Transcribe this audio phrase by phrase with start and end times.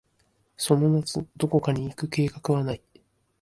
[0.57, 2.81] その夏、どこかに行く計画はない。